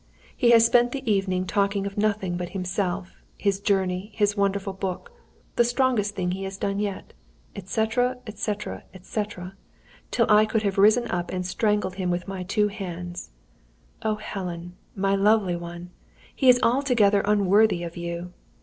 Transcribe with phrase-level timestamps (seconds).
[0.35, 5.11] "He has spent the evening talking of nothing but himself, his journey, his wonderful book
[5.57, 7.13] the strongest thing he has done yet,
[7.55, 9.55] etc., etc., etc.;
[10.09, 13.29] till I could have risen up and strangled him with my two hands.
[14.01, 15.91] Oh, Helen my lovely one
[16.35, 18.33] he is altogether unworthy of you!